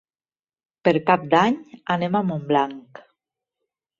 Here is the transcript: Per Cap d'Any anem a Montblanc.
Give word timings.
Per 0.87 0.93
Cap 1.09 1.27
d'Any 1.33 1.59
anem 1.97 2.17
a 2.19 2.23
Montblanc. 2.31 3.03